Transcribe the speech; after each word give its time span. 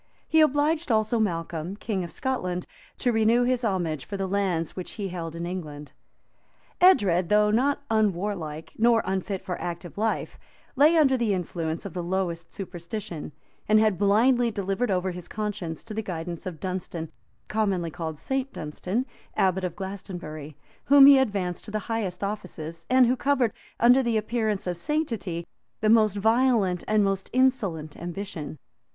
He 0.27 0.41
obliged 0.41 0.91
also 0.91 1.19
Malcolm, 1.19 1.75
king 1.75 2.03
of 2.03 2.11
Scotland, 2.11 2.65
to 2.97 3.11
renew 3.11 3.43
his 3.43 3.63
homage 3.63 4.03
for 4.03 4.17
the 4.17 4.25
lands 4.25 4.75
which 4.75 4.93
he 4.93 5.09
held 5.09 5.35
in 5.35 5.45
England. 5.45 5.91
Edred, 6.81 7.29
though 7.29 7.51
not 7.51 7.83
unwarlike, 7.91 8.73
nor 8.79 9.03
unfit 9.05 9.43
for 9.43 9.61
active 9.61 9.99
life, 9.99 10.39
lay 10.75 10.97
under 10.97 11.17
the 11.17 11.35
influence 11.35 11.85
of 11.85 11.93
the 11.93 12.01
lowest 12.01 12.51
superstition, 12.51 13.31
and 13.69 13.79
had 13.79 13.99
blindly 13.99 14.49
delivered 14.49 14.89
over 14.89 15.11
his 15.11 15.27
conscience 15.27 15.83
to 15.83 15.93
the 15.93 16.01
guidance 16.01 16.47
of 16.47 16.59
Dunstan 16.59 17.11
commonly 17.47 17.91
called 17.91 18.17
St. 18.17 18.51
Dunstan, 18.51 19.05
abbot 19.37 19.63
of 19.63 19.75
Glastonbury, 19.75 20.57
whom 20.85 21.05
he 21.05 21.19
advanced 21.19 21.63
to 21.65 21.69
the 21.69 21.77
highest 21.93 22.23
offices, 22.23 22.87
and 22.89 23.05
who 23.05 23.15
covered, 23.15 23.53
under 23.79 24.01
the 24.01 24.17
appearance 24.17 24.65
of 24.65 24.77
sanctity, 24.77 25.45
the 25.81 25.91
most 25.91 26.15
violent 26.15 26.83
and 26.87 27.03
most 27.03 27.29
insolent 27.33 27.95
ambition. 27.97 28.57